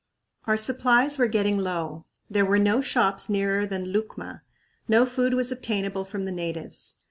[0.45, 2.05] Our supplies were getting low.
[2.27, 4.41] There were no shops nearer than Lucma;
[4.87, 6.95] no food was obtainable from the natives.